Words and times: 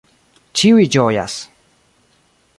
Ĉiuj 0.61 0.87
ĝojas. 0.95 1.37